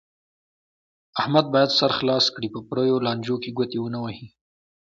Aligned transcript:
احمد 1.21 1.45
باید 1.53 1.69
خپل 1.71 1.77
سر 1.79 1.91
خلاص 1.99 2.25
کړي، 2.35 2.47
په 2.51 2.59
پریو 2.69 3.03
لانجو 3.05 3.35
کې 3.43 3.49
ګوتې 3.57 3.77
و 3.81 3.87
نه 3.95 3.99
وهي. 4.03 4.27